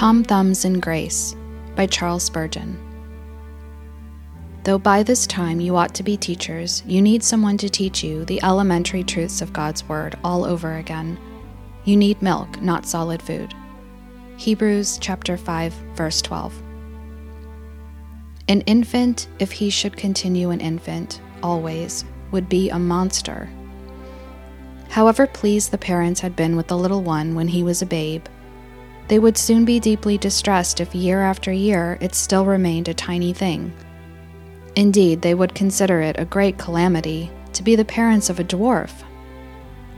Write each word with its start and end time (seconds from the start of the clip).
Tom 0.00 0.24
Thumbs 0.24 0.64
in 0.64 0.80
Grace 0.80 1.36
by 1.76 1.86
Charles 1.86 2.22
Spurgeon. 2.22 2.78
Though 4.64 4.78
by 4.78 5.02
this 5.02 5.26
time 5.26 5.60
you 5.60 5.76
ought 5.76 5.94
to 5.94 6.02
be 6.02 6.16
teachers, 6.16 6.82
you 6.86 7.02
need 7.02 7.22
someone 7.22 7.58
to 7.58 7.68
teach 7.68 8.02
you 8.02 8.24
the 8.24 8.42
elementary 8.42 9.04
truths 9.04 9.42
of 9.42 9.52
God's 9.52 9.86
Word 9.90 10.16
all 10.24 10.46
over 10.46 10.76
again. 10.76 11.18
You 11.84 11.98
need 11.98 12.22
milk, 12.22 12.62
not 12.62 12.86
solid 12.86 13.20
food. 13.20 13.52
Hebrews 14.38 14.96
chapter 15.02 15.36
5, 15.36 15.74
verse 15.96 16.22
12. 16.22 16.62
An 18.48 18.62
infant, 18.62 19.28
if 19.38 19.52
he 19.52 19.68
should 19.68 19.98
continue 19.98 20.48
an 20.48 20.62
infant, 20.62 21.20
always, 21.42 22.06
would 22.30 22.48
be 22.48 22.70
a 22.70 22.78
monster. 22.78 23.50
However 24.88 25.26
pleased 25.26 25.72
the 25.72 25.76
parents 25.76 26.20
had 26.20 26.34
been 26.36 26.56
with 26.56 26.68
the 26.68 26.78
little 26.78 27.02
one 27.02 27.34
when 27.34 27.48
he 27.48 27.62
was 27.62 27.82
a 27.82 27.86
babe, 27.86 28.24
they 29.08 29.18
would 29.18 29.36
soon 29.36 29.64
be 29.64 29.80
deeply 29.80 30.16
distressed 30.18 30.80
if 30.80 30.94
year 30.94 31.22
after 31.22 31.52
year 31.52 31.98
it 32.00 32.14
still 32.14 32.44
remained 32.44 32.88
a 32.88 32.94
tiny 32.94 33.32
thing. 33.32 33.72
Indeed, 34.76 35.22
they 35.22 35.34
would 35.34 35.54
consider 35.54 36.00
it 36.00 36.16
a 36.18 36.24
great 36.24 36.58
calamity 36.58 37.30
to 37.52 37.62
be 37.62 37.76
the 37.76 37.84
parents 37.84 38.30
of 38.30 38.38
a 38.38 38.44
dwarf. 38.44 38.90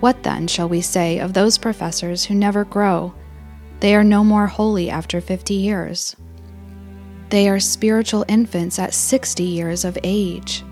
What 0.00 0.22
then 0.22 0.46
shall 0.46 0.68
we 0.68 0.80
say 0.80 1.18
of 1.18 1.32
those 1.32 1.58
professors 1.58 2.24
who 2.24 2.34
never 2.34 2.64
grow? 2.64 3.14
They 3.80 3.94
are 3.94 4.04
no 4.04 4.24
more 4.24 4.46
holy 4.46 4.90
after 4.90 5.20
fifty 5.20 5.54
years. 5.54 6.16
They 7.30 7.48
are 7.48 7.60
spiritual 7.60 8.24
infants 8.28 8.78
at 8.78 8.94
sixty 8.94 9.44
years 9.44 9.84
of 9.84 9.98
age. 10.02 10.64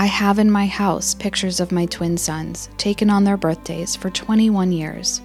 I 0.00 0.06
have 0.06 0.38
in 0.38 0.50
my 0.50 0.66
house 0.66 1.14
pictures 1.14 1.58
of 1.58 1.72
my 1.72 1.86
twin 1.86 2.16
sons, 2.16 2.68
taken 2.76 3.10
on 3.10 3.24
their 3.24 3.36
birthdays 3.36 3.96
for 3.96 4.10
21 4.10 4.70
years. 4.70 5.20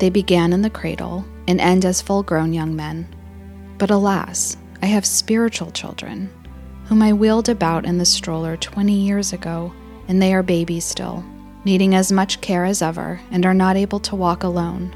They 0.00 0.10
began 0.10 0.54
in 0.54 0.62
the 0.62 0.70
cradle 0.70 1.26
and 1.46 1.60
end 1.60 1.84
as 1.84 2.00
full 2.00 2.22
grown 2.22 2.54
young 2.54 2.74
men. 2.74 3.06
But 3.76 3.90
alas, 3.90 4.56
I 4.80 4.86
have 4.86 5.04
spiritual 5.04 5.70
children, 5.72 6.30
whom 6.86 7.02
I 7.02 7.12
wheeled 7.12 7.50
about 7.50 7.84
in 7.84 7.98
the 7.98 8.06
stroller 8.06 8.56
20 8.56 8.94
years 8.94 9.34
ago, 9.34 9.74
and 10.08 10.20
they 10.20 10.32
are 10.32 10.42
babies 10.42 10.86
still, 10.86 11.22
needing 11.66 11.94
as 11.94 12.10
much 12.10 12.40
care 12.40 12.64
as 12.64 12.80
ever, 12.80 13.20
and 13.30 13.44
are 13.44 13.52
not 13.52 13.76
able 13.76 14.00
to 14.00 14.16
walk 14.16 14.42
alone. 14.42 14.94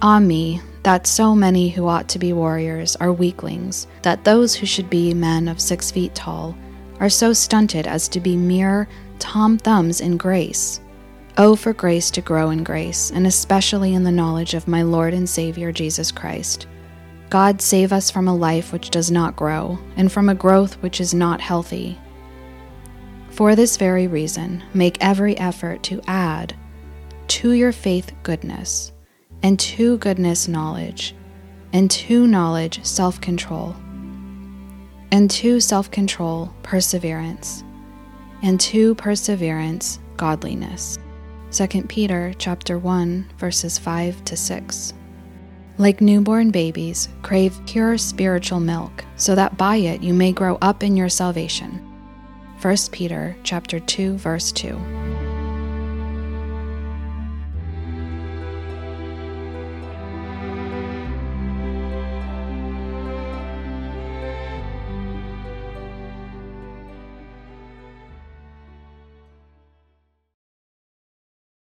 Ah, 0.00 0.20
me, 0.20 0.60
that 0.84 1.08
so 1.08 1.34
many 1.34 1.68
who 1.68 1.88
ought 1.88 2.08
to 2.10 2.18
be 2.20 2.32
warriors 2.32 2.94
are 2.96 3.12
weaklings, 3.12 3.88
that 4.02 4.22
those 4.22 4.54
who 4.54 4.64
should 4.64 4.88
be 4.88 5.12
men 5.12 5.48
of 5.48 5.60
six 5.60 5.90
feet 5.90 6.14
tall 6.14 6.56
are 7.00 7.08
so 7.10 7.32
stunted 7.32 7.88
as 7.88 8.06
to 8.08 8.20
be 8.20 8.36
mere 8.36 8.86
Tom 9.18 9.58
Thumbs 9.58 10.00
in 10.00 10.16
grace. 10.16 10.78
Oh, 11.38 11.54
for 11.54 11.74
grace 11.74 12.10
to 12.12 12.22
grow 12.22 12.48
in 12.48 12.64
grace, 12.64 13.10
and 13.10 13.26
especially 13.26 13.92
in 13.92 14.04
the 14.04 14.10
knowledge 14.10 14.54
of 14.54 14.66
my 14.66 14.80
Lord 14.80 15.12
and 15.12 15.28
Savior 15.28 15.70
Jesus 15.70 16.10
Christ. 16.10 16.66
God 17.28 17.60
save 17.60 17.92
us 17.92 18.10
from 18.10 18.26
a 18.26 18.34
life 18.34 18.72
which 18.72 18.88
does 18.88 19.10
not 19.10 19.36
grow, 19.36 19.78
and 19.96 20.10
from 20.10 20.30
a 20.30 20.34
growth 20.34 20.80
which 20.82 20.98
is 20.98 21.12
not 21.12 21.42
healthy. 21.42 21.98
For 23.28 23.54
this 23.54 23.76
very 23.76 24.06
reason, 24.06 24.64
make 24.72 24.96
every 25.02 25.36
effort 25.36 25.82
to 25.84 26.00
add 26.06 26.56
to 27.28 27.52
your 27.52 27.72
faith 27.72 28.12
goodness, 28.22 28.92
and 29.42 29.60
to 29.60 29.98
goodness 29.98 30.48
knowledge, 30.48 31.14
and 31.74 31.90
to 31.90 32.26
knowledge 32.26 32.82
self 32.82 33.20
control, 33.20 33.76
and 35.12 35.30
to 35.32 35.60
self 35.60 35.90
control 35.90 36.50
perseverance, 36.62 37.62
and 38.42 38.58
to 38.58 38.94
perseverance 38.94 39.98
godliness 40.16 40.98
2 41.56 41.84
Peter 41.84 42.34
chapter 42.36 42.78
1 42.78 43.32
verses 43.38 43.78
5 43.78 44.22
to 44.26 44.36
6. 44.36 44.92
Like 45.78 46.02
newborn 46.02 46.50
babies, 46.50 47.08
crave 47.22 47.58
pure 47.64 47.96
spiritual 47.96 48.60
milk, 48.60 49.02
so 49.16 49.34
that 49.34 49.56
by 49.56 49.76
it 49.76 50.02
you 50.02 50.12
may 50.12 50.32
grow 50.32 50.58
up 50.60 50.82
in 50.82 50.98
your 50.98 51.08
salvation. 51.08 51.78
1 52.60 52.76
Peter 52.92 53.34
chapter 53.42 53.80
2 53.80 54.18
verse 54.18 54.52
2. 54.52 55.35